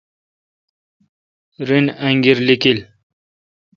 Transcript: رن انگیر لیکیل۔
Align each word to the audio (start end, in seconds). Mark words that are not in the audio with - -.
رن 1.67 1.85
انگیر 2.05 2.37
لیکیل۔ 2.47 2.79